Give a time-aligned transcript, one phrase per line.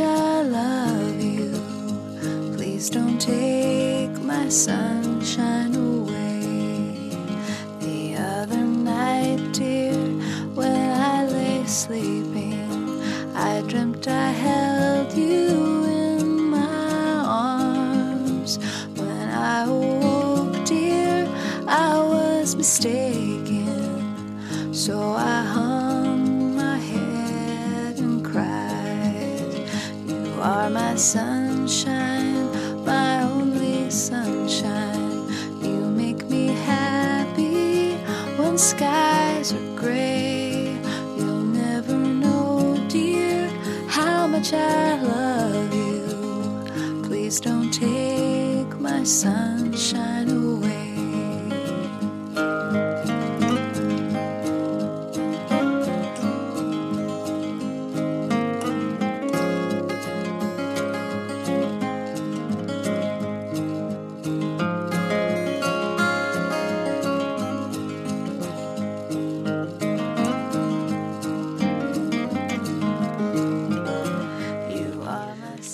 [0.00, 0.29] shine.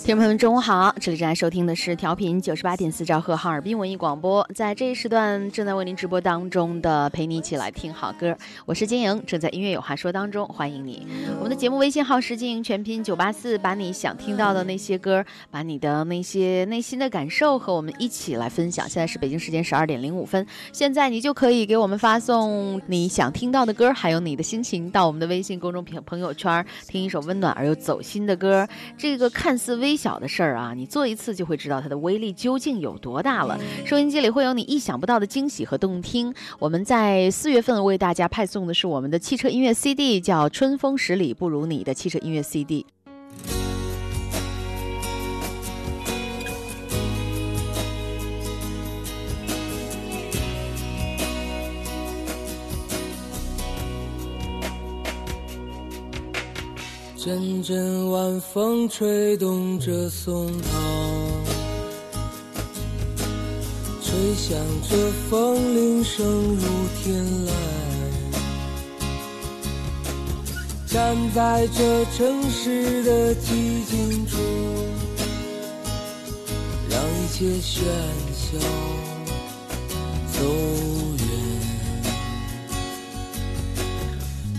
[0.07, 0.95] 听众朋友们，中午好！
[1.01, 8.39] 这里正在收听的是调频九十八点四兆赫哈尔滨文艺广播，在这一时段正在为您直播当中的，陪你一起来听好歌。
[8.67, 11.05] 我是金莹，正在音乐有话说当中，欢迎你。
[11.39, 18.89] 我们的节目微信号是金莹全拼九八四，把你想听到的那些歌，把你的那些内心的感受和我们一起来分享。
[18.89, 28.69] 现在是北京时间十二点零五分，现在你就可以给我们发送你想听到的歌，还有你的心情到我们的微信公众朋朋友圈，听一首温暖而又走心的歌。
[28.97, 33.59] 这个看似微小的事儿啊，你做一次就会知道它的威力究竟有多大了。
[33.85, 36.35] 收音机里会有你意想不到的惊喜和动听。
[36.59, 42.85] 我们在四月份为大家派送的是我们的汽车音乐 CD，叫《春风十里不如你》的汽车音乐 CD。
[57.27, 60.69] 阵阵晚风吹动着松涛，
[64.01, 64.57] 吹响
[64.89, 64.97] 着
[65.29, 66.63] 风铃声如
[67.03, 67.51] 天籁。
[70.87, 74.37] 站在这城市的寂静处，
[76.89, 77.83] 让一切喧
[78.37, 78.57] 嚣
[80.33, 80.45] 走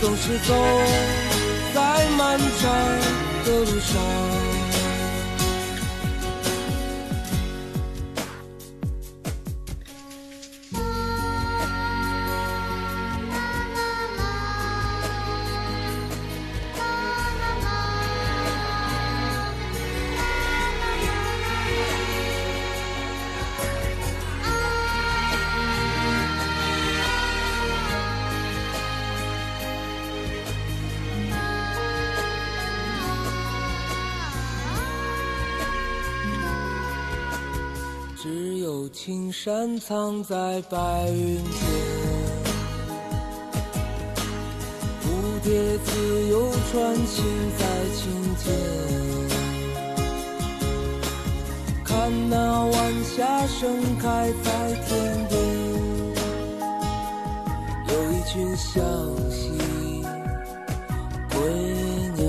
[0.00, 0.54] 总是走
[1.74, 2.70] 在漫长
[3.44, 4.37] 的路上。
[39.48, 41.42] 山藏在白云间，
[45.00, 45.06] 蝴
[45.42, 47.24] 蝶自由穿行
[47.56, 47.64] 在
[47.96, 48.12] 琴
[48.44, 48.44] 间。
[51.82, 52.36] 看那
[52.66, 54.50] 晚霞盛开在
[54.86, 55.40] 天边，
[57.88, 58.84] 有一群向
[59.30, 59.40] 西
[61.30, 61.38] 归
[62.18, 62.28] 鸟。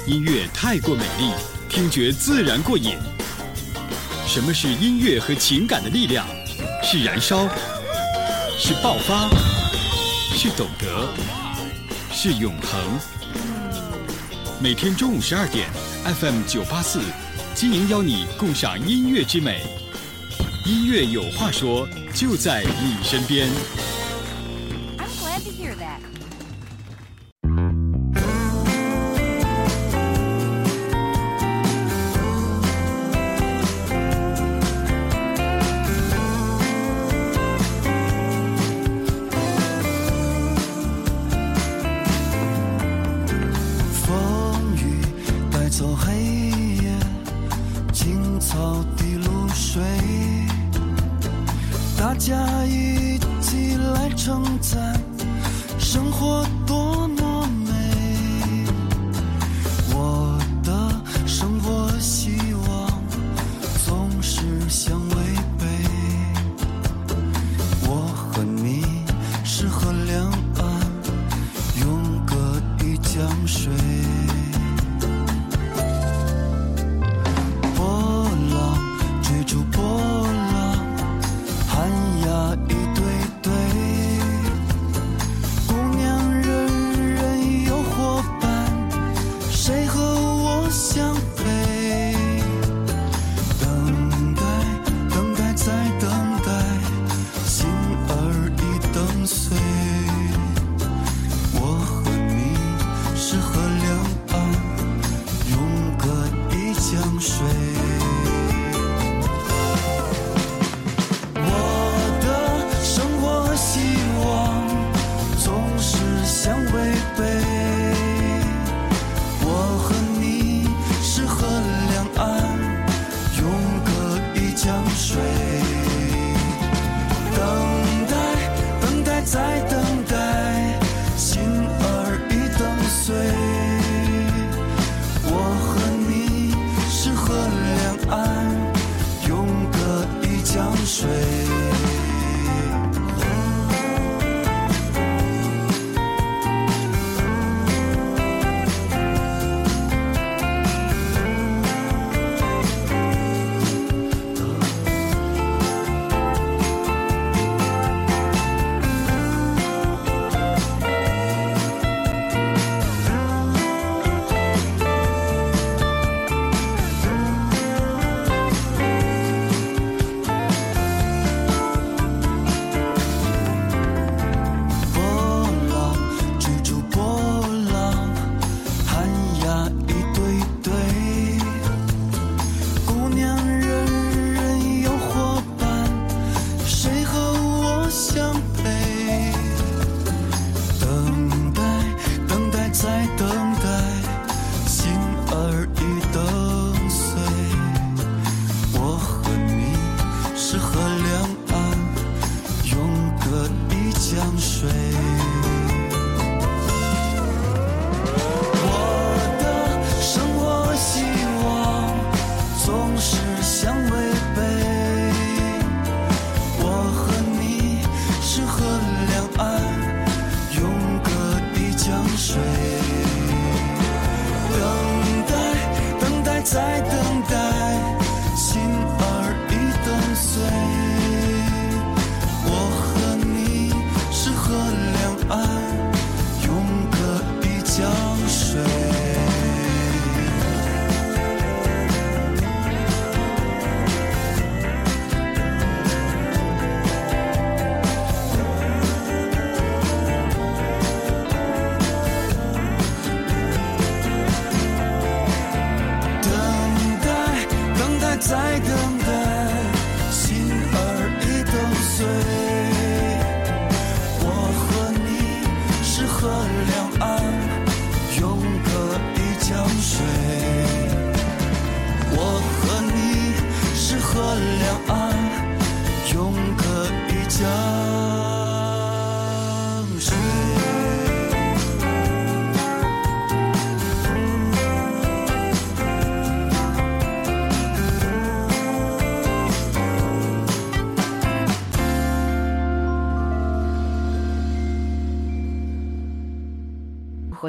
[0.09, 1.31] 音乐太过美丽，
[1.69, 2.97] 听觉自然过瘾。
[4.25, 6.25] 什么是音乐和情感的力量？
[6.83, 7.47] 是燃烧，
[8.57, 9.29] 是爆发，
[10.35, 11.07] 是懂得，
[12.11, 12.81] 是永恒。
[14.59, 15.69] 每天中午十二点
[16.19, 17.01] ，FM 九八四，
[17.53, 19.61] 金莹邀你共赏音乐之美。
[20.65, 23.47] 音乐有话说，就在你身边。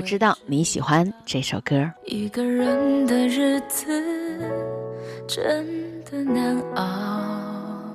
[0.00, 1.86] 我知道你喜欢这首歌。
[2.06, 3.86] 一个人的日子
[5.28, 7.92] 真的难熬，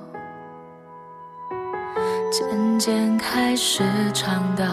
[2.30, 3.82] 渐渐开始
[4.14, 4.64] 尝到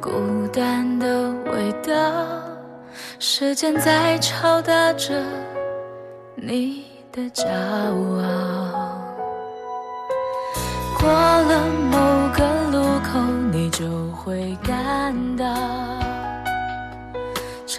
[0.00, 1.92] 孤单的味道。
[3.18, 5.22] 时间在敲打着
[6.36, 8.96] 你的骄傲，
[10.98, 11.98] 过了某
[12.34, 13.20] 个路口，
[13.52, 16.05] 你就会感到。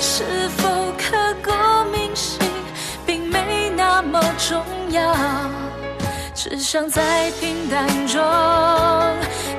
[0.00, 1.50] 是否刻骨
[1.90, 2.38] 铭心，
[3.04, 5.14] 并没那么重要，
[6.34, 8.22] 只想在平淡中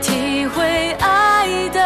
[0.01, 1.79] 体会爱的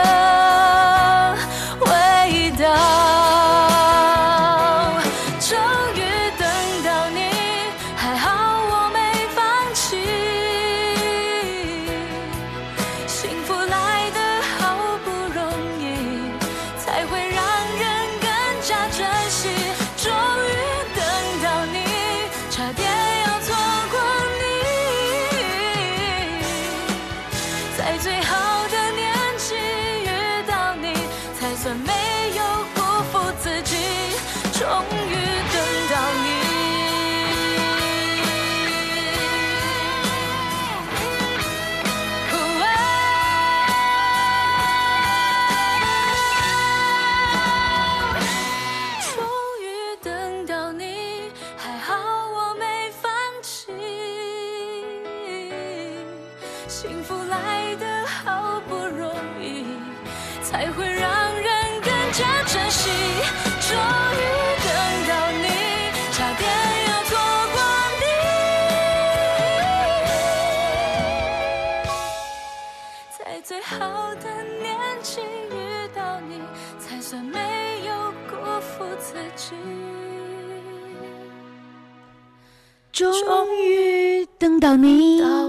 [84.74, 85.43] 到你，到你。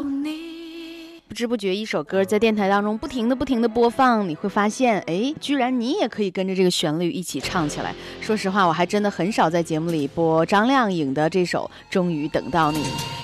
[1.34, 7.92] 不不知不觉一首歌在电台当中不停的、不停的播放，你会发现，哎，居然你也可以跟着这个旋律一起唱起来。
[8.20, 12.78] 说实话，我还真的很少在节目里播张靓颖的这首《终于等到你》。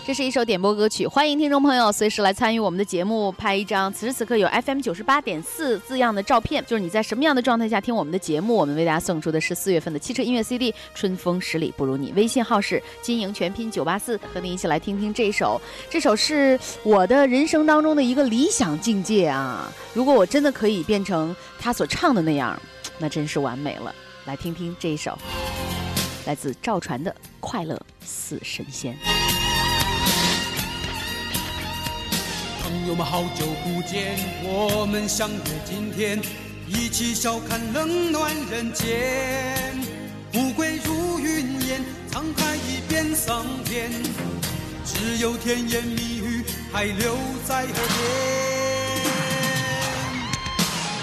[0.05, 19.71] 这是一首点播歌曲，欢迎听众朋友随时来参与我们的节目，拍一张此时此刻有 FM 九十八点四字样的照片，就是你在什么样的状态下听我们的节目，我们为大家送出的是四月份的汽车音乐 CD《春风十里不如你》，微信号是金莹全拼九八四，和你一起来听听这首，这首是我的人生当中的一个理想境界啊！
[19.95, 22.61] 如果我真的可以变成他所唱的那样，
[22.99, 23.95] 那真是完美了。
[24.27, 25.19] 来听听这一首，
[26.27, 28.95] 来自赵传的《快乐似神仙》。
[32.63, 36.21] 朋友们，好久不见，我们相约今天，
[36.69, 39.81] 一起笑看冷暖人间。
[40.33, 43.91] 富贵如云烟，沧海已变桑田，
[44.85, 46.20] 只有甜言蜜语
[46.73, 47.75] 还留在耳边。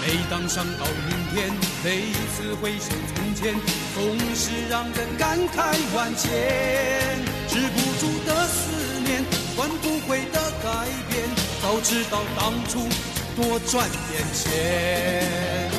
[0.00, 1.50] 每当想到明天，
[1.84, 3.54] 每次回首从前，
[3.94, 6.26] 总是让人感慨万千。
[7.48, 8.70] 止不住的思
[9.04, 9.22] 念，
[9.56, 11.28] 换不回的改变。
[11.60, 12.88] 早知道当初
[13.36, 15.70] 多赚点钱，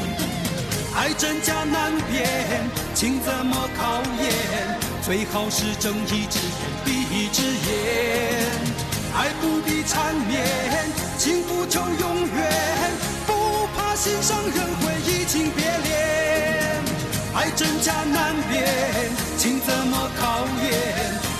[0.96, 2.28] 爱真假难辨，
[2.94, 4.78] 情怎么考验？
[5.02, 8.46] 最好是睁一只眼闭一只眼，
[9.16, 10.46] 爱不必缠绵，
[11.18, 12.92] 情不求永远，
[13.28, 16.84] 不怕心上人会移情别恋。
[17.36, 18.66] 爱真假难辨，
[19.38, 20.74] 情怎么考验？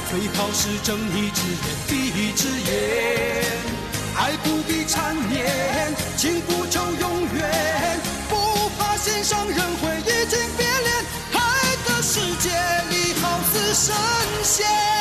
[0.10, 3.46] 最好是睁一只眼闭一只眼。
[4.16, 11.06] 爱不必缠绵，情不求永远，不怕心上人会移情别恋。
[11.34, 11.40] 爱
[11.88, 12.50] 的世界
[12.90, 13.96] 里好似神
[14.44, 14.99] 仙。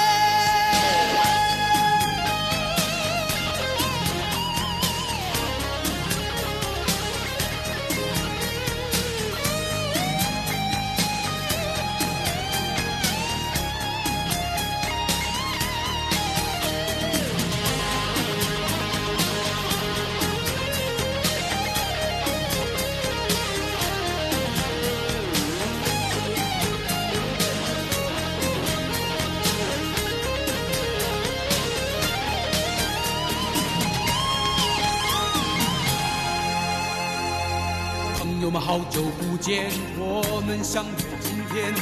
[38.59, 40.91] 好久不见，我们相约
[41.21, 41.73] 今天，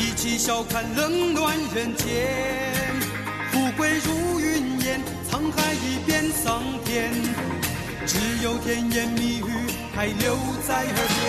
[0.00, 2.06] 一起笑看冷暖人间。
[3.52, 7.12] 富贵如云烟，沧海已变桑田，
[8.06, 11.22] 只有甜言蜜语还留在耳边。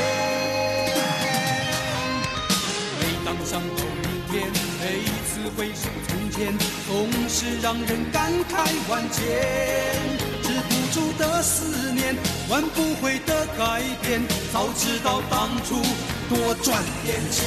[2.99, 8.53] 每当想到明天，每次回首从前，总是让人感慨
[8.89, 10.24] 万千。
[10.55, 12.15] 止不住的思念，
[12.47, 14.21] 挽不回的改变。
[14.53, 15.81] 早知道当初
[16.29, 17.43] 多赚点钱。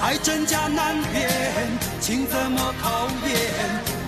[0.00, 1.28] 爱真假难辨，
[2.00, 3.34] 情怎么考验？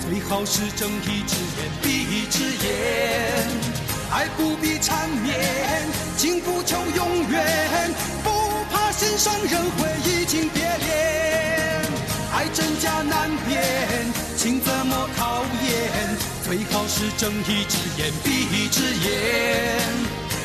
[0.01, 3.47] 最好是睁一只眼闭一只眼。
[4.11, 5.37] 爱不必缠绵，
[6.17, 7.91] 情不求永远，
[8.25, 8.31] 不
[8.73, 11.83] 怕心上人会移情别恋。
[12.33, 13.61] 爱真假难辨，
[14.41, 16.17] 情怎么考验？
[16.43, 19.83] 最好是睁一只眼闭一只眼，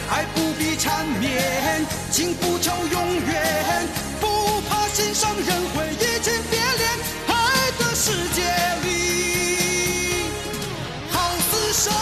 [0.09, 1.81] 爱不必缠绵，
[2.11, 3.87] 情不求永远，
[4.19, 6.91] 不怕心上人会移情别恋。
[7.27, 8.41] 爱的世界
[8.83, 10.25] 里，
[11.09, 11.93] 好似神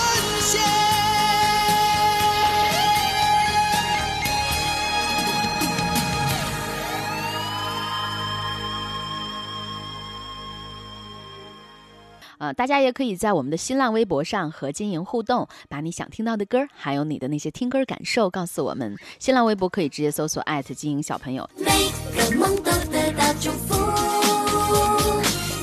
[12.44, 18.98] 呃，大家也可以在我们的新浪微博上和金莹互动，把你想听到的歌，还有你的那些听歌感受告诉我们。
[19.18, 21.50] 新浪微博可以直接搜索艾特金莹小朋友。
[21.56, 21.66] 每
[22.14, 23.74] 个梦都得到祝福，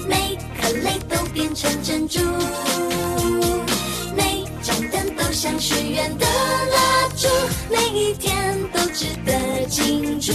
[0.09, 2.19] 每颗泪都变成珍珠，
[4.17, 7.29] 每盏灯都像许愿的蜡烛，
[7.71, 10.33] 每一天都值得庆祝。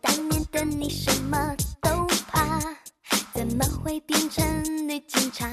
[0.00, 1.38] 当年的你什么？
[3.62, 4.44] 都会变成
[4.88, 5.48] 女警察？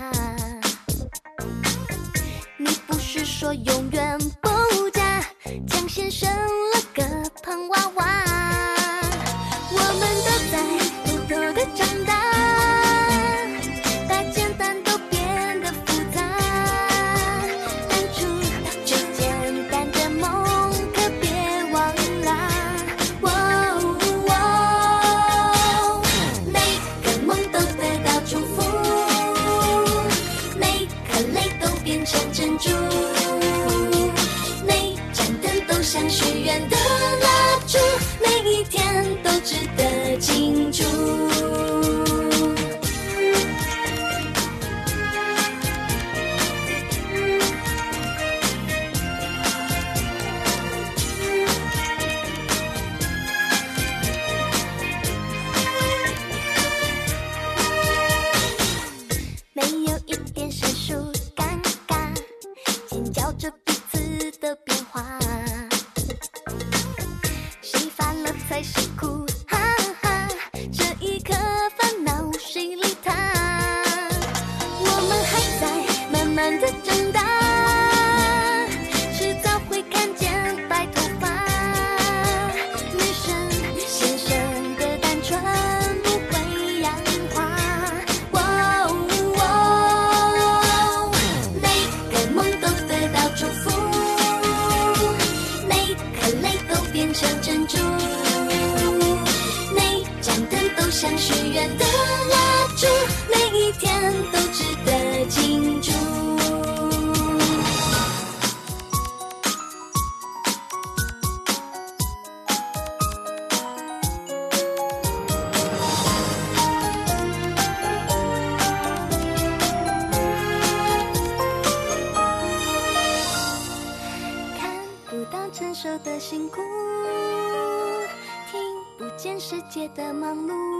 [129.40, 130.79] 世界的忙碌。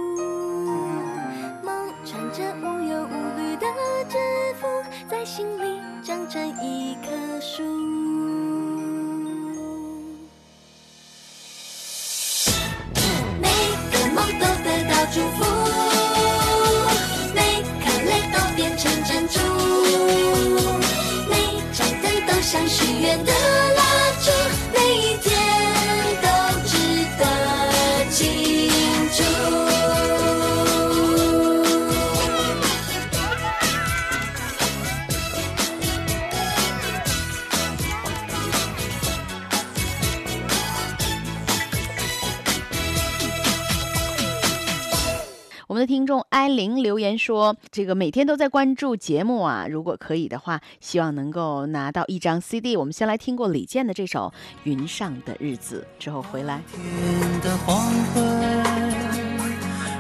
[47.20, 52.76] 说：“这个每天都在关注节目啊，如果可以的话，希望能够拿到一张 CD。
[52.76, 56.64] 我们先来听过李健的这首《云上的日子》，之后回来。
[56.72, 57.80] 天的黄
[58.14, 58.24] 昏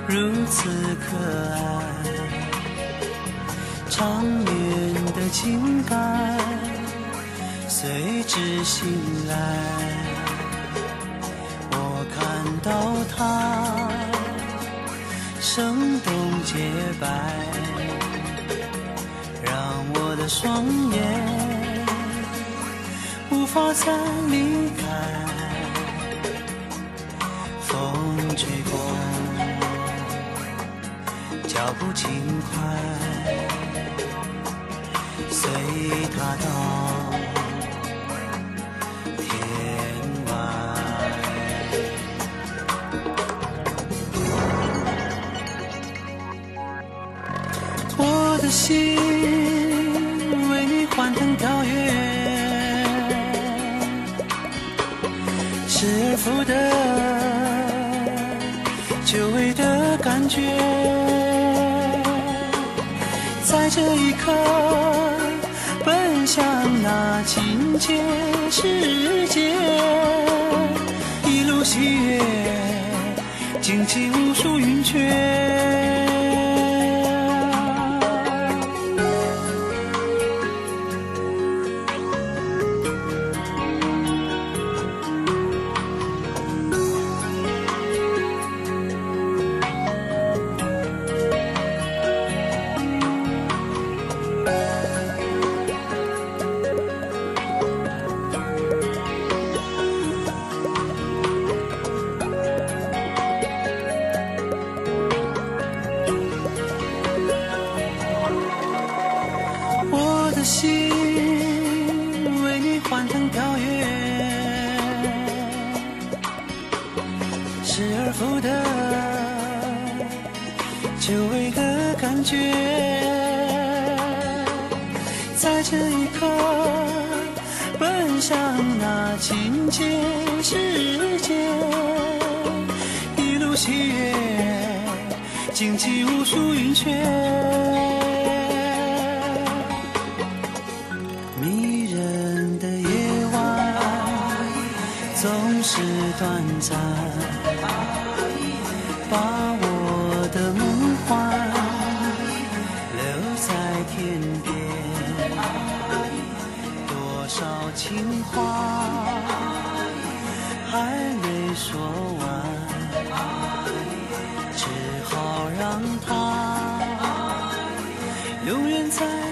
[0.08, 1.18] 如此可
[1.54, 1.84] 爱，
[3.90, 6.40] 长远的情感
[7.68, 8.88] 随之醒
[9.28, 9.36] 来。
[11.72, 12.72] 我看到
[13.16, 14.09] 它
[15.52, 16.54] 生动洁
[17.02, 17.08] 白，
[19.44, 19.52] 让
[19.96, 21.02] 我的双眼
[23.32, 23.92] 无法再
[24.30, 24.86] 离开。
[27.62, 27.74] 风
[28.38, 28.80] 吹过，
[31.48, 32.08] 脚步轻
[32.52, 32.54] 快，
[35.32, 35.50] 随
[36.16, 36.48] 它到
[48.50, 48.98] 心
[50.50, 51.70] 为你欢腾跳跃。
[55.68, 56.52] 失而复得，
[59.06, 60.42] 久违的感觉，
[63.44, 64.34] 在这一刻
[65.86, 66.44] 奔向
[66.82, 68.02] 那亲切
[68.50, 69.54] 世界，
[71.26, 72.20] 一路喜悦，
[73.62, 75.79] 惊起无数云雀。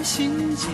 [0.08, 0.70] 情节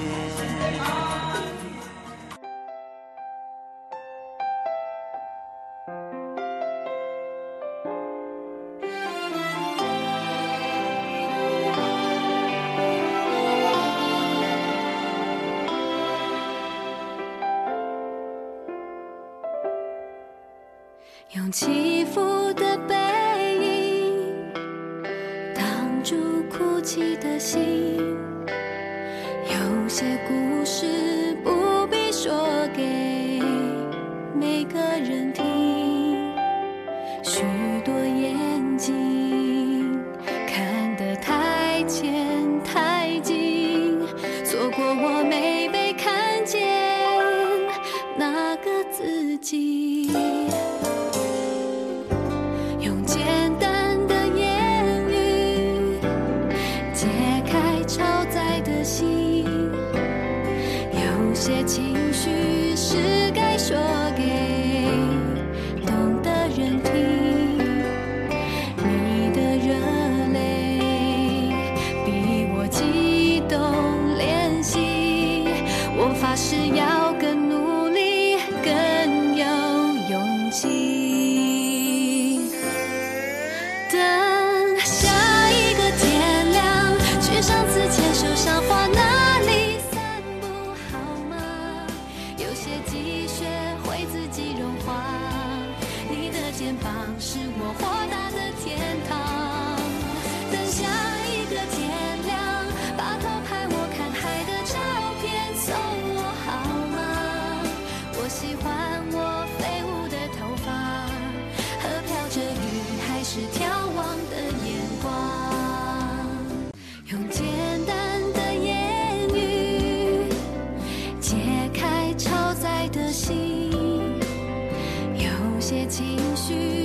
[125.73, 126.82] 些情绪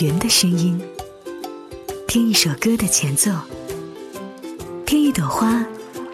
[0.00, 0.80] 云的声音。
[2.08, 3.30] 听一首歌的前奏。
[4.86, 5.64] 听一朵花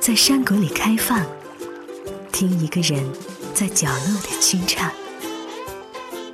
[0.01, 1.25] 在山谷里开放。
[2.33, 3.05] 听一个人
[3.55, 4.91] 在角落里清唱。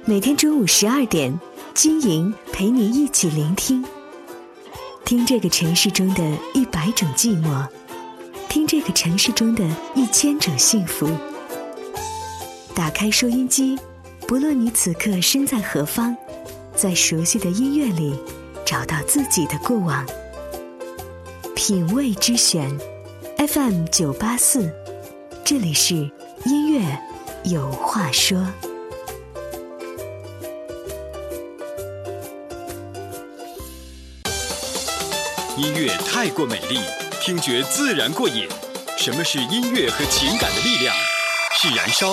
[0.05, 1.39] 每天中午十二点
[1.75, 3.85] 晶莹陪你一起聆听。
[5.05, 6.23] 听这个城市中的
[6.55, 7.67] 一百种寂寞。
[8.49, 11.09] 听这个城市中的一千种幸福。
[12.75, 13.79] 打开收音机
[14.27, 16.15] 不论你此刻身在何方
[16.85, 18.15] 在熟悉的音乐里
[18.63, 20.05] 找到自己的过往。
[21.57, 22.79] 品味之选
[23.39, 24.71] fm 九八四
[25.43, 25.95] 这里是
[26.45, 26.83] 音乐
[27.45, 28.37] 有话说。
[35.57, 36.81] 音乐太过美丽
[37.19, 38.47] 听觉自然过瘾。
[38.99, 40.95] 什么是音乐和情感的力量？
[41.55, 42.13] 是燃烧。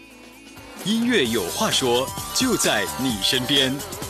[0.83, 4.00] 音乐有话说就在你身边。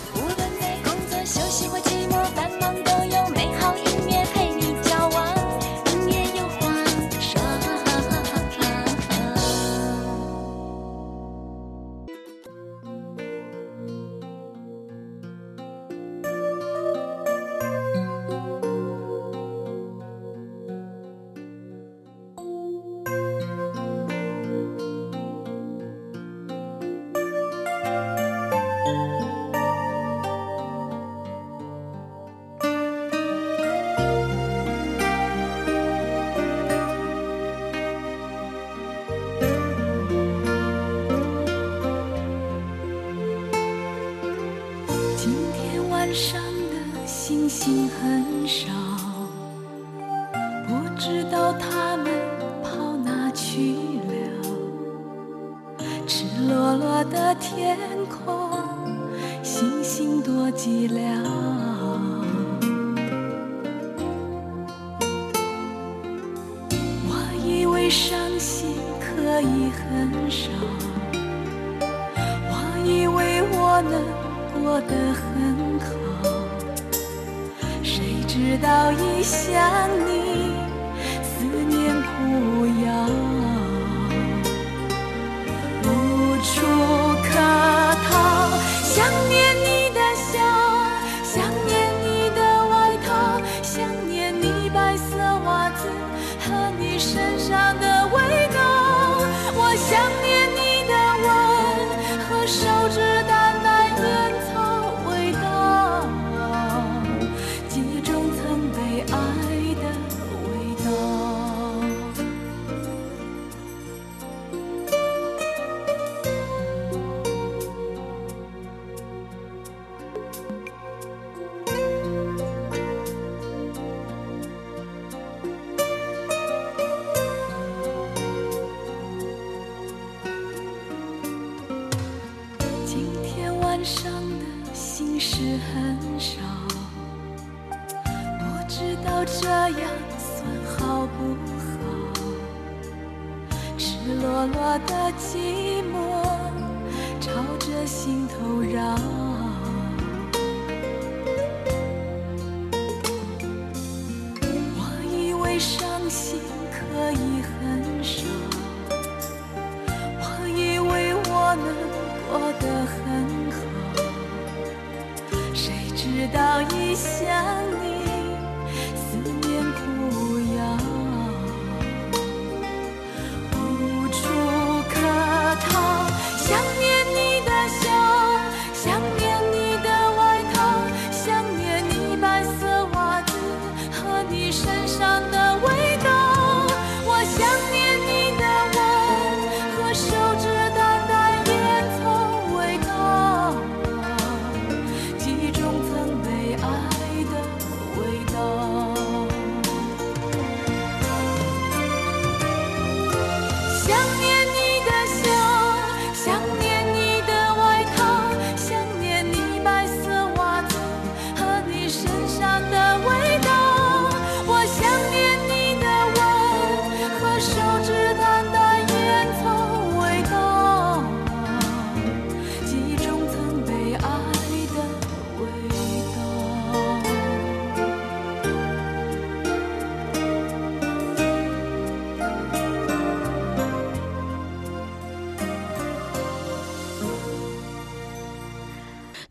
[155.52, 156.01] 悲伤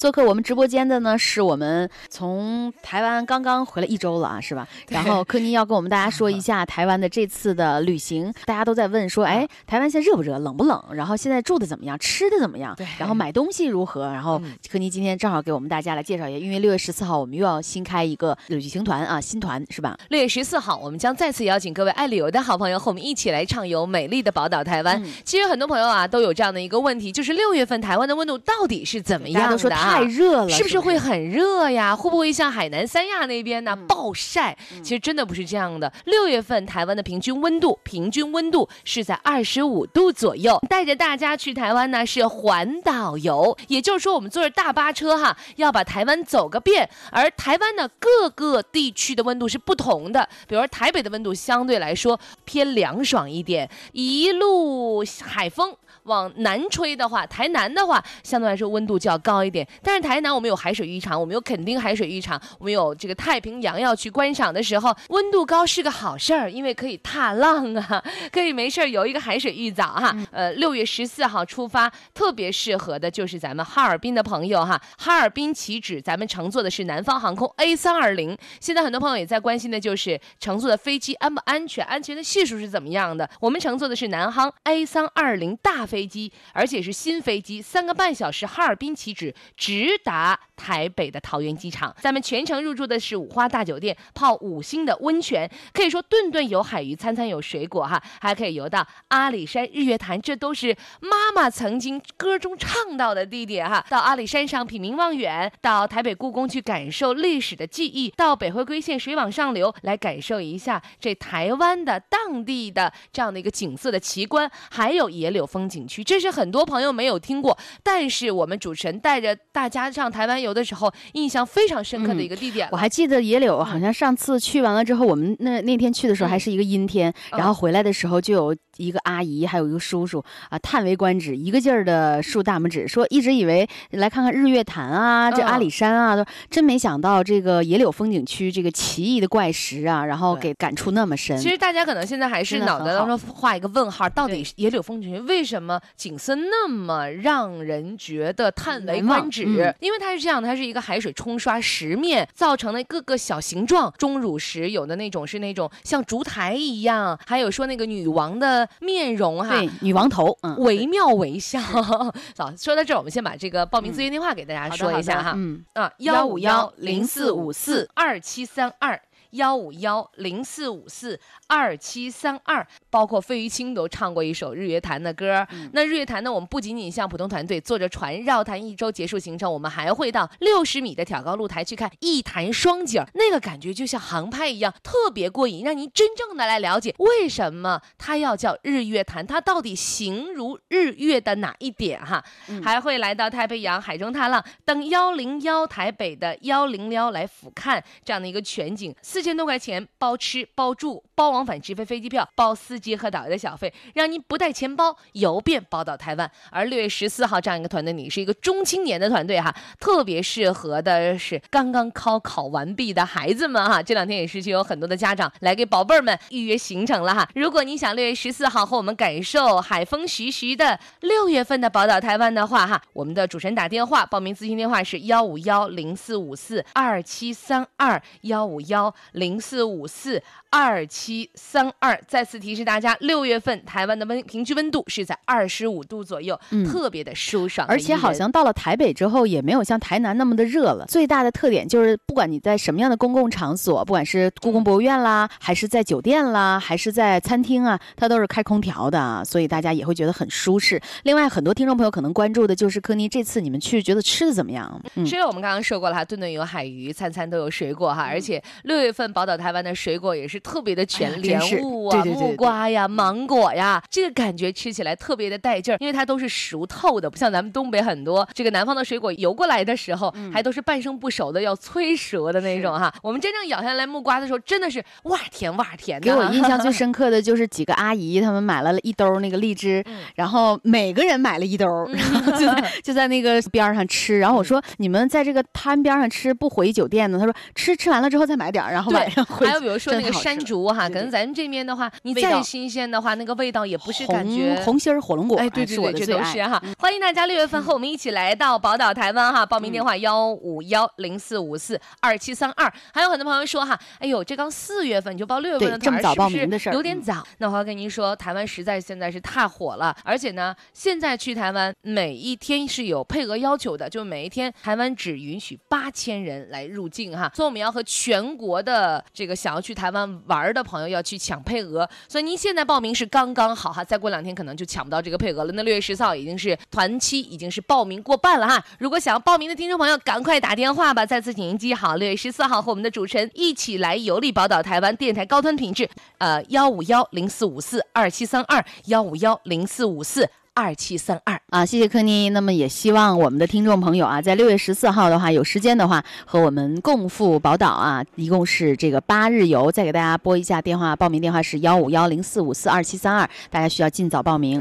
[0.01, 4.67] 做客我们直播间的呢，是我们从台湾刚刚回来一周了啊，是吧？
[4.89, 10.85] 然后柯尼要跟我们大家说一下 台湾的这次的旅行，大家都在问说，哎，台湾现在热不热，冷不冷？
[10.93, 12.75] 然后现在住的怎么样，吃的怎么样？
[12.75, 14.07] 对然后买东西如何？
[14.13, 19.97] 然后嗯柯尼今天正好给我们大家来介绍一下，因为六月十四号我们又要新开一个旅行团啊，新团是吧？
[20.09, 25.01] 六月十四号，我们将再次邀请各位爱旅游的好朋友和我们一起来畅游美丽的宝岛台湾。
[25.01, 29.57] 嗯其实很多朋友啊都有这样的一个问题，就是六月份台湾的温度到底是怎么大家样的、啊？
[29.57, 31.95] 都说太热了，是不是是会很热呀？
[31.95, 34.57] 会不会像海南三亚那边呢、嗯暴晒？
[34.83, 35.93] 其实真的不是这样的。
[36.05, 40.59] 六月份台湾的平均温度，平均温度是在二十五度左右。
[40.69, 46.89] 带着大家去台湾呢是环岛游，也就是说我们坐着大巴车哈，要把台湾走个遍。
[47.11, 55.77] 而台湾呢各个地区的温度是不同的，比如说台北的温度相对来说偏凉爽一点，一路海风。
[56.05, 59.69] 往南吹的话，台南的话相对来说温度就要高一点。
[59.83, 68.03] 但是台南我们有海水浴场，我们有垦丁海水浴场，我们有这个太平洋要去观赏的时候，温度高是个好事儿，因为可以踏浪啊，
[68.33, 70.17] 可以没事儿游一个海水浴澡哈。
[70.31, 74.81] 呃，六月十四号出发，特别适合的就是咱们哈尔滨的朋友哈。
[74.99, 78.37] 哈尔滨起止，咱们乘坐的是南方航空 A 三二零。
[78.61, 83.29] 现在很多朋友也在关心的就是乘坐的飞机安不安全，安全的系数是怎么样的？
[83.41, 91.95] 我们乘坐的是南航 A 三二零大飞机，而且是新飞机，三个半小时哈尔滨起止，直达台北的桃园机场。
[92.01, 103.85] 咱们全程入住的是五花大酒店，泡五星的温泉，可以说顿顿有海鱼，餐餐有水果哈，还可以游到阿里山、日月潭，这都是妈妈曾经歌中唱到的地点哈。
[103.89, 122.69] 到阿里山上品茗望远，到台北故宫去感受历史的记忆，到北回归线水往上流来感受一下这台湾的当地的这样的一个景色的奇观，还有野柳风景区，这是很多朋友没有听过，但是我们主持人带着大家上台湾游的时候，印象非常深刻的一个地点。
[122.73, 127.39] 我还记得野柳，好像上次去完了之后，我们那那天去的时候还是一个阴天，嗯。
[127.39, 141.37] 然后回来的时候就有一个阿姨，还有一个叔叔啊，叹为观止，一个劲儿的竖大拇指，说一直以为来看看日月潭啊，这嗯阿里山啊，都真没想到这个野柳风景区这个奇异的怪石啊，然后给感触那么深。
[141.39, 149.45] 其实大家可能现在还是脑袋当中画一个问号，到底是野柳风景区为什么景色那么让人觉得叹为观止？
[149.47, 149.75] 嗯。
[149.81, 159.59] 因为它是这样的，它是一个海水冲刷石面造成的各个小形状，钟乳石有的那种是那种像烛台一样，还有说那个女王的面容哈。
[159.59, 161.61] 对女王头，嗯，惟妙惟肖。
[162.39, 165.35] 好，说到这儿，我们先把这个报名咨询电话给大家说一下哈。
[165.37, 168.99] 嗯，啊，幺五幺幺零四五四二七三二。
[169.33, 175.47] 幺五幺零四五四二七三二，包括费玉清都唱过一首日月潭的歌。
[175.73, 192.25] 那日月潭呢，我们不仅仅像普通团队坐着船绕潭一周结束行程，我们还会到六十米的挑高露台去看一潭双景，那个感觉就像航拍一样，特别过瘾，让您真正的来了解为什么它要叫日月潭，它到底形如日月的哪一点哈？
[192.63, 206.31] 还会来到太平洋海中踏浪，等幺零幺台北的幺零幺来俯瞰这样的一个全景，四四千多块钱包吃包住包往返直飞飞机票，包司机和导游的小费，让您不带钱包游遍宝岛台湾。
[206.51, 213.83] 而六月十四号这样一个团队，你是一个中青年的团队哈，特别适合的是刚刚高考完毕的孩子们哈。
[213.83, 217.29] 这两天也是就有很多的家长来给宝贝儿们预约行程了哈。
[217.35, 232.01] 如果你想六月十四号和我们感受海风徐徐的六月份的宝岛台湾的话哈，我们的主持人打电话报名咨询电话是幺五幺零四五四二七三二幺五幺零四五四二七三二。
[232.07, 238.11] 再次提示大家，六月份台湾的温平均温度是在二十五度左右，嗯特别的舒爽，而且好。
[238.13, 240.85] 像到了台北之后，也没有像台南那么的热了。
[240.87, 250.79] 最大的特点就是，不管你在什么样的公共场所，不管是故宫博物院啦，还是在酒店啦，还是在餐厅啊，它都是开空调的啊，所以大家也会觉得很舒适。
[251.05, 254.79] 另外，很多听众朋友可能关注的就是科尼这次你们去觉得吃的怎么样？
[254.97, 272.93] 嗯，其实我们刚刚说过了哈，顿顿有海鱼，餐餐都有水果哈，而且六月份宝岛台湾的水果也是特别的哎全，呀莲雾啊、木瓜呀、芒果呀，这个感觉吃起来特别的带劲儿，因为它都是熟透的，不像咱们东北很多这个南方的水果游过来的时候，嗯还都是半生不熟的，要催熟的那种哈。
[273.03, 276.05] 我们真正咬下来木瓜的时候，真的是哇甜哇甜的。
[276.05, 284.19] 给我印象最深刻的就是几个阿姨，她们买了一兜那个荔枝， 嗯然后每个人买了一兜，然后就在 就在那个边上吃。
[284.19, 296.63] 然后我说：“你们在这个摊边上吃，不回酒店呢？”她说：“吃吃完了之后再买点儿。”然后对 还有比如说那个山竹哈，可能咱这边的话，你再新鲜的话，那个味道也不是感觉红心儿火龙果，哎，对对对，这都是哈！
[296.79, 302.73] 欢迎大家六月份和我们一起来到宝岛台湾哈，报名电话幺五幺零四五四二七三二。
[302.93, 307.27] 还有很多朋友说哈，哎呦，这刚四月份你就报六月份的团儿，对这么早是不是报名的事儿嗯有点早？
[307.39, 325.53] 那我要跟您说，台湾实在现在是太火了，而且呢，现在去台湾每一天是有配额要求的，就每一天台湾只允许八千人来入境哈，所以我们要和全国的呃这个想要去台湾玩的朋友要去抢配额，所以您现在报名是刚刚好哈，再过两天可能就抢不到这个配额了。
[325.53, 328.65] 那六月十四号已经是团期，已经是报名过半了哈。
[328.79, 331.05] 如果想要报名的听众朋友，赶快打电话吧！
[331.05, 340.29] 再次请您记好，六月十四号和我们的主持人一起来游历宝岛台湾电台高端品质，呃，幺五幺零四五四二七三二幺五幺零四五四
[340.61, 341.41] 二七三二。
[341.49, 342.29] 啊，谢谢柯妮。
[342.29, 349.73] 那么也希望我们的听众朋友啊，在六月十四号的话，有时间的话，和我们共赴宝岛啊，一共是这个八日游。
[349.73, 354.61] 再给大家拨一下电话，报名电话是幺五幺零四五四二七三二，大家需要尽早报名。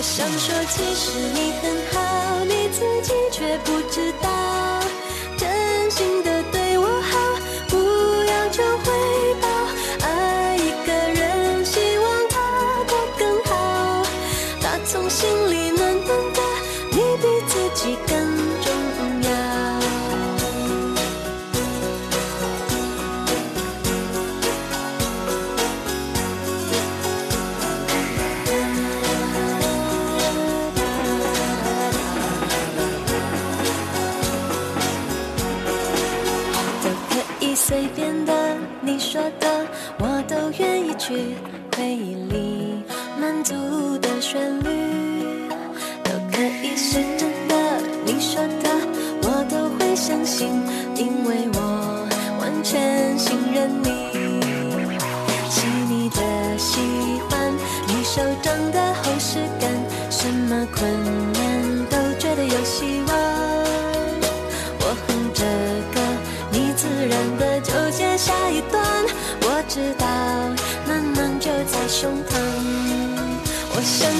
[0.00, 4.09] 我想说，其实你很好，你自己却不知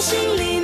[0.00, 0.57] 心里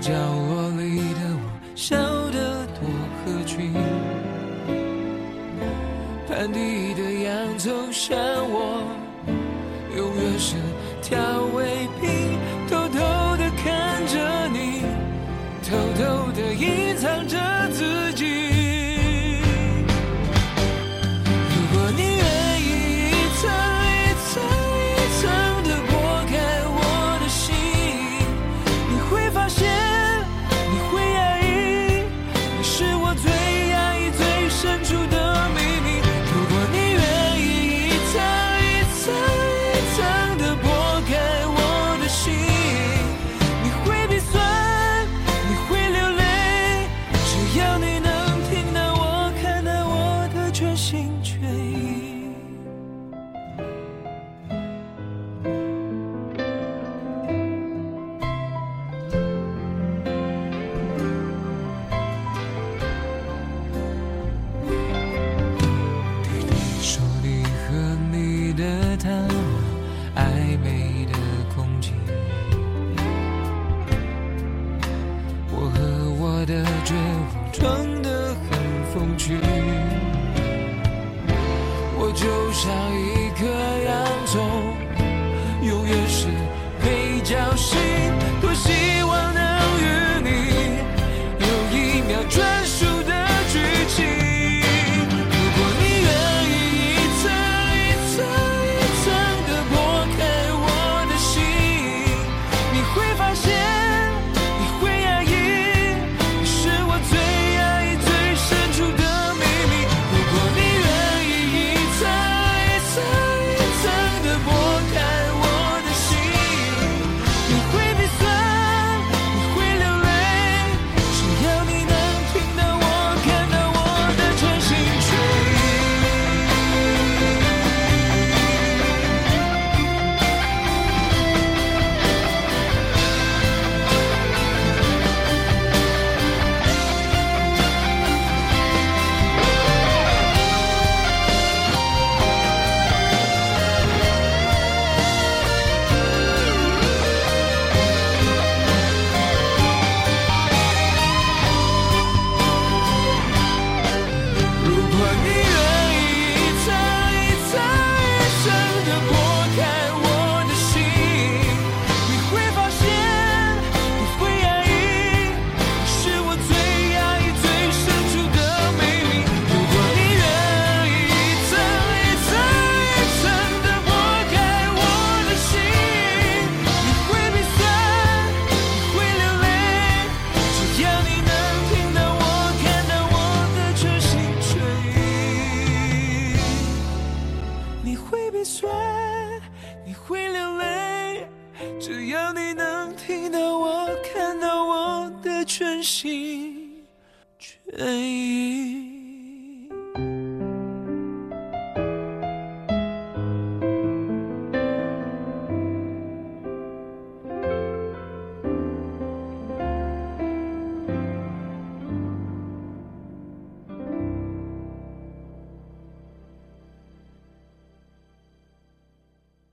[0.00, 0.39] 角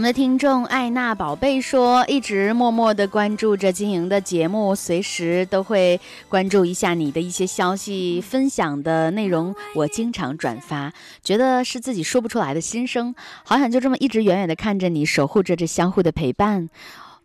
[0.07, 5.99] 的听众艾娜宝贝说，一直默默的关注着经营的节目，随时都会
[6.29, 16.69] 关注一下你的一些消息，分享的内容我经常转发，觉得是自己说不出来的心声，好想就这么一直远远的看着你，守护着这相互的陪伴。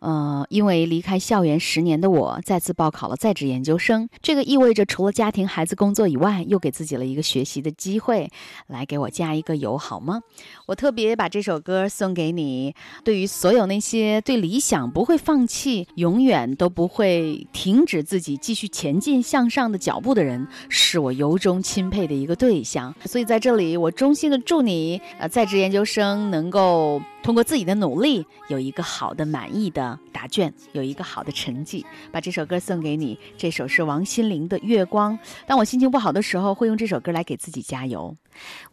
[0.03, 4.09] 呃，因为离开校园十年的我，再次报考了在职研究生。
[4.21, 8.29] 这个意味着，除了家庭、孩子、工作以外，又给自己了一个学习的机会。
[8.67, 10.19] 来给我加一个油好吗？
[10.65, 12.75] 我特别把这首歌送给你。
[13.05, 22.93] 对于所有那些对理想不会放弃、永远都不会停止自己继续前进向上的脚步的人，是我由衷钦佩的一个对象。
[23.05, 29.92] 所以在这里，我衷心的祝你，呃，在职研究生能够通过自己的努力，有一个好的、满意的。
[30.11, 33.19] 答卷有一个好的成绩，把这首歌送给你。
[33.37, 35.17] 这首是王心凌的《月光》。
[35.47, 38.15] 当我心情不好的时候，会用这首歌来给自己加油。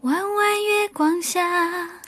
[0.00, 2.02] 弯弯月光下，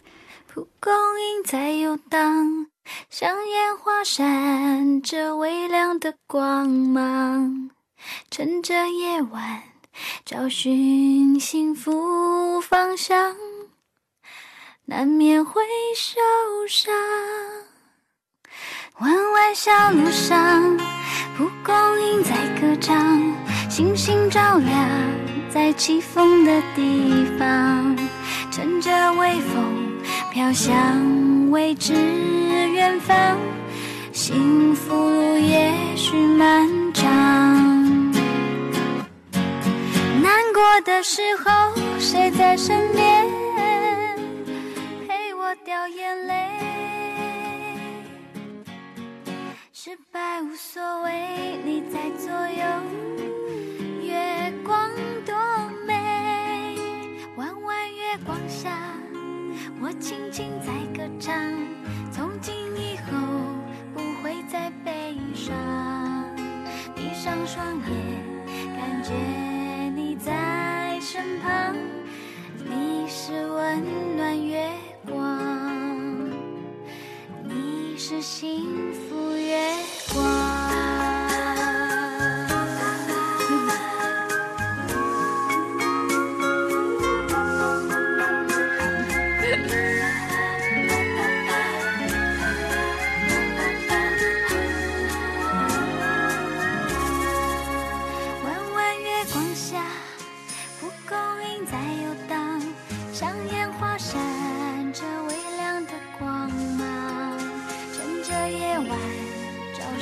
[0.46, 2.66] 蒲公英在游荡，
[3.10, 7.70] 像烟花闪着微亮的光芒。
[8.30, 9.62] 趁着夜晚，
[10.24, 13.36] 找寻幸福方向。
[14.86, 15.62] 难免会
[15.94, 16.20] 受
[16.66, 16.92] 伤。
[19.02, 20.78] 弯弯小路上，
[21.36, 22.30] 蒲公英在
[22.60, 23.20] 歌唱，
[23.68, 24.88] 星星照亮
[25.50, 27.96] 在起风的地方。
[28.52, 29.64] 乘着微风
[30.30, 30.72] 飘向
[31.50, 31.94] 未知
[32.74, 33.36] 远方，
[34.12, 37.02] 幸福路也许漫长。
[40.22, 43.26] 难过的时候，谁在身边
[45.08, 45.52] 陪我？
[45.64, 46.34] 掉眼泪，
[49.92, 52.64] 失败无所谓，你在左右，
[54.02, 54.88] 月光
[55.26, 55.34] 多
[55.86, 56.78] 美，
[57.36, 58.70] 弯弯月光下，
[59.82, 61.34] 我轻轻在歌唱，
[62.10, 63.18] 从今以后
[63.92, 65.54] 不会再悲伤，
[66.94, 67.84] 闭上双眼，
[68.74, 69.12] 感觉
[69.94, 71.76] 你在身旁，
[72.64, 74.70] 你是温暖月
[75.04, 75.61] 光。
[78.04, 79.56] 是幸福月
[80.12, 80.51] 光。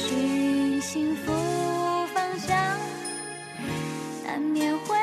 [0.09, 1.30] 寻幸福
[2.14, 2.57] 方向
[4.24, 4.99] 难免会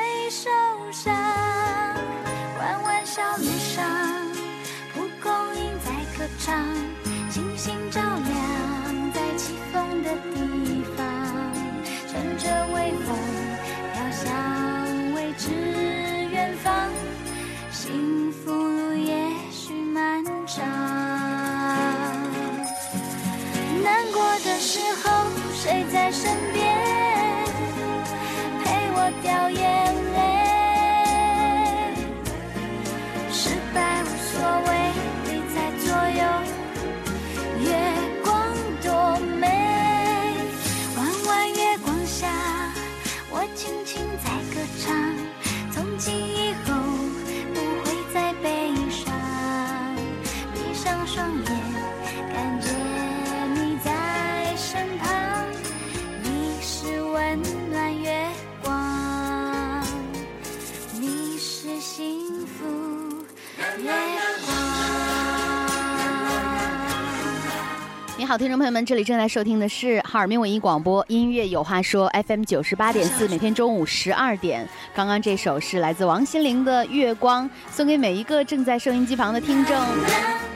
[68.28, 74.68] 好，听众朋友们，这里正在收听的是哈尔滨文艺广播音乐有话说 FM 九十八点四，每天中午十二点。
[74.94, 79.74] 刚刚这首是来自王心凌的《月光》，送给每一个正在收音机旁的听众。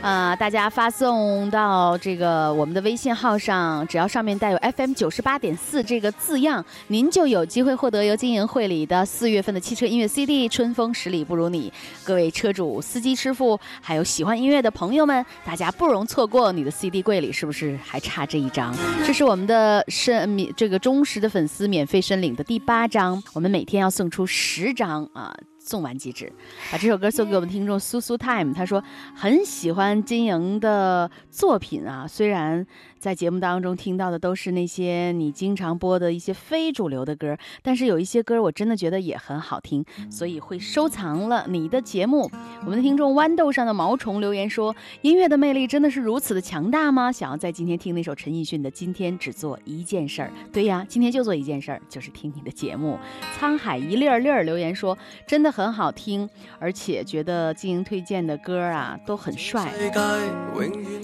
[0.02, 11.70] 啊，大家发送到这个我们的微信号上，只要上面带有 FM 九十八点四这个字样，您就有机会获得由经营会里的四月份的汽车音乐 CD《春风十里不如你》。
[12.04, 17.61] 各位车主、司机师傅，还有喜欢音乐的朋友们，大家不容错过，你的 CD 柜里是不是？
[17.62, 18.74] 是还差这一张，
[19.06, 26.32] 这是我们的申免这个忠实的粉丝免费申领的第八张，我们每天要送出十张啊，送完即止。
[26.72, 28.82] 把这首歌送给我们听众苏苏 time，他说
[29.14, 32.66] 很喜欢金莹的作品啊，虽然。
[33.02, 42.30] 在节目当中听到的都是那些你经常播的一些非主流的歌，但是有一些歌我真的觉得也很好听，所以会收藏了你的节目。
[42.60, 44.72] 我们的听众豌豆上的毛虫留言说
[45.02, 50.28] ：“音乐的魅力真的是如此的强大吗？”想要在今天听那首陈奕迅的《今天只做一件事儿》。
[50.52, 52.96] 对呀，今天就做一件事儿，就是听你的节目。
[53.36, 54.96] 沧海一粒儿粒儿留言说
[55.26, 56.30] ：“真的很好听，
[56.60, 59.72] 而且觉得经营推荐的歌啊都很帅。”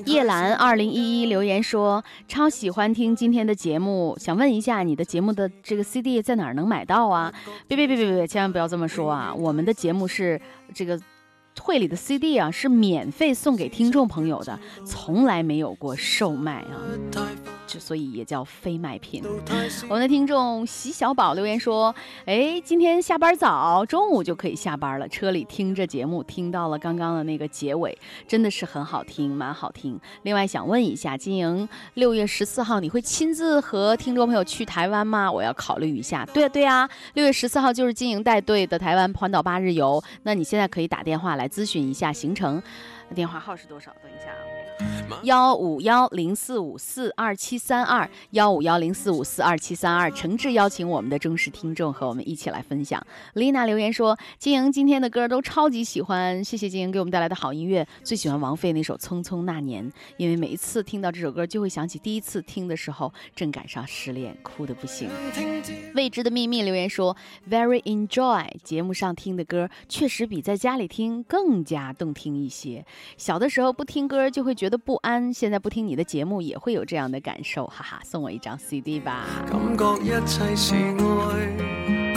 [0.06, 1.87] 叶兰二零一一留言说。
[2.26, 7.32] 超喜欢听今天的节目，想问一下你的节目的这个 CD 在哪儿能买到啊？
[7.66, 9.34] 别别别别别，千万不要这么说啊！
[9.34, 10.40] 我们的节目是
[10.74, 11.00] 这个
[11.60, 17.57] 会里的 CD 啊，是免费送给听众朋友的，从来没有过售卖啊。
[17.68, 19.22] 之所以也叫非卖品。
[19.88, 21.94] 我们的听众席小宝留言说
[22.24, 25.06] ：“哎，今天下班早，中午就可以下班了。
[25.06, 27.96] 车里听着节目，听到了刚刚的那个结尾，
[28.26, 30.00] 真的是很好听，蛮好听。
[30.22, 35.30] 另外想问一下，金莹，六月十四号你会亲自和听众朋友去台湾吗？
[35.30, 36.24] 我要考虑一下。
[36.32, 40.02] 对啊，对啊，六月十四号就是金莹带队的台湾环岛八日游。
[40.22, 42.62] 那你现在可以打电话来咨询一下行程，
[43.14, 43.92] 电话号是多少？
[44.02, 53.04] 等一下啊。”幺五幺零四五四二七三二幺五幺零四五四二七三二，诚挚邀请我们的忠实听众和我们一起来分享。
[53.34, 65.08] 丽娜留言说：“金莹今天的歌都超级喜欢，谢谢金莹给我们带来的好音乐，最喜欢王菲那首《匆匆那年》，因为每一次听到这首歌，就会想起第一次听的时候，正赶上失恋，哭的不行。”
[65.94, 67.16] 未知的秘密留言说
[67.48, 72.84] ：“Very enjoy 节目上听的歌，确实比在家里听更加动听一些。
[73.16, 79.26] 小的时候不听歌就会觉得不。”安，现在不听你的节目也会有这样的感受，哈哈，送我一张 CD 吧。
[79.50, 82.07] 感觉一切是爱。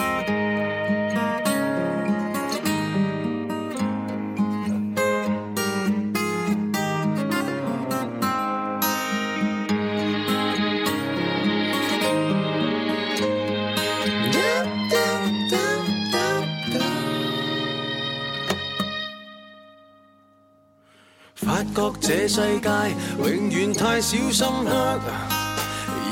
[21.81, 22.69] 觉这世界
[23.17, 24.99] 永远太少深刻，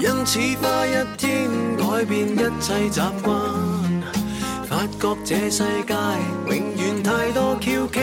[0.01, 1.47] 因此花一天
[1.77, 3.29] 改变一切习惯。
[4.67, 5.93] 发觉这世界
[6.47, 8.01] 永远太多蹊蹺，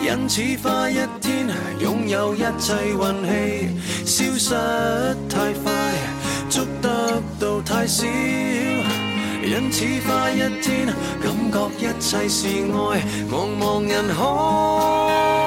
[0.00, 1.46] 因此花一天
[1.80, 3.68] 拥有一切运气。
[4.06, 4.54] 消失
[5.28, 5.70] 太快，
[6.48, 10.86] 捉得到太少，因此花一天
[11.22, 13.02] 感觉一切是爱。
[13.30, 15.41] 茫茫人海。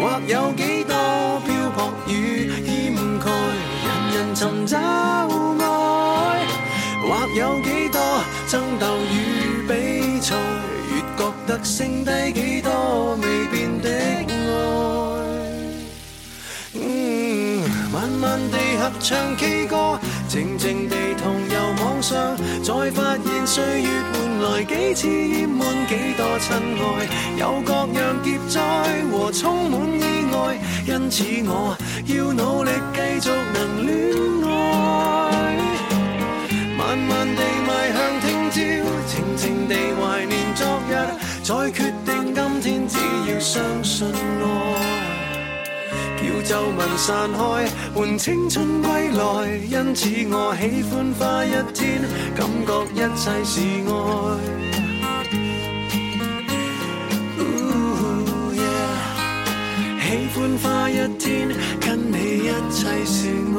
[0.00, 0.94] 或有几多
[1.44, 3.30] 漂泊与掩盖，
[3.84, 4.82] 人人寻找爱；
[7.04, 8.00] 或有几多
[8.48, 9.14] 争斗与
[9.68, 10.34] 比赛，
[10.90, 14.32] 越觉得剩低几多未变的爱。
[16.72, 21.34] 嗯慢慢地合唱 K 歌，静静地同
[22.00, 28.58] 再发现岁月换来几次厌闷，几多亲爱，有各样劫灾
[29.12, 31.76] 和充满意外，因此我
[32.06, 33.92] 要努力继续能恋
[34.48, 34.48] 爱。
[36.78, 38.56] 慢慢地迈向听朝，
[39.06, 40.92] 静静地怀念昨日，
[41.42, 42.98] 再决定今天，只
[43.30, 45.19] 要相信爱。
[46.42, 47.38] 叫皱纹散开，
[47.94, 49.20] 换青春归来。
[49.68, 52.02] 因此我喜欢花一天，
[52.36, 53.92] 感觉一切是爱。
[60.02, 61.28] 喜欢花一天，
[61.80, 62.14] 跟你
[62.44, 63.18] 一切是
[63.56, 63.58] 爱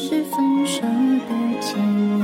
[0.00, 2.17] 是分手的前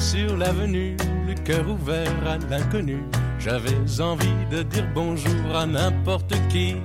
[0.00, 0.96] Sur l'avenue,
[1.26, 3.02] le cœur ouvert à l'inconnu.
[3.40, 6.76] J'avais envie de dire bonjour à n'importe qui,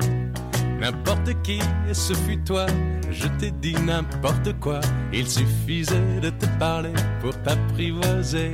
[0.80, 2.66] n'importe qui, et ce fut toi.
[3.12, 4.82] Je t'ai dit n'importe quoi,
[5.14, 8.52] il suffisait de te parler pour t'apprivoiser.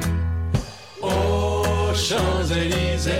[1.95, 3.11] Champs-Élysées,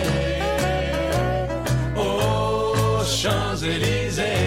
[1.95, 4.46] aux Champs-Élysées,